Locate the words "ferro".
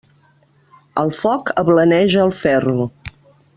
2.41-2.89